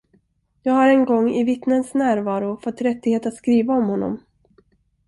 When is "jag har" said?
0.63-0.87